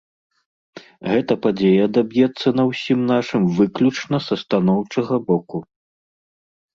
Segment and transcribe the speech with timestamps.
[1.09, 5.57] Гэта падзея адаб'ецца на ўсім нашым выключна са станоўчага боку.